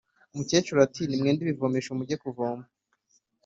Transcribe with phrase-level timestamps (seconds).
[0.33, 2.63] umukecuru ati: “nimwende ibivomesho muge kuvoma